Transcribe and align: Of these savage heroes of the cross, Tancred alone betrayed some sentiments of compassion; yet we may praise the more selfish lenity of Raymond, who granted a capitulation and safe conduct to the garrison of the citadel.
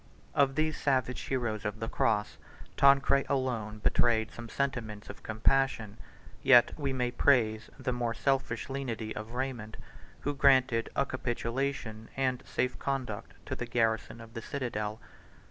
Of 0.33 0.55
these 0.55 0.81
savage 0.81 1.21
heroes 1.25 1.63
of 1.63 1.79
the 1.79 1.87
cross, 1.87 2.39
Tancred 2.75 3.27
alone 3.29 3.77
betrayed 3.77 4.31
some 4.31 4.49
sentiments 4.49 5.11
of 5.11 5.21
compassion; 5.21 5.97
yet 6.41 6.71
we 6.75 6.91
may 6.91 7.11
praise 7.11 7.69
the 7.77 7.93
more 7.93 8.15
selfish 8.15 8.67
lenity 8.67 9.15
of 9.15 9.33
Raymond, 9.35 9.77
who 10.21 10.33
granted 10.33 10.89
a 10.95 11.05
capitulation 11.05 12.09
and 12.17 12.41
safe 12.47 12.79
conduct 12.79 13.35
to 13.45 13.55
the 13.55 13.67
garrison 13.67 14.19
of 14.19 14.33
the 14.33 14.41
citadel. 14.41 14.99